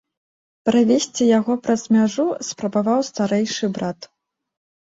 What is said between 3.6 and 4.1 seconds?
брат.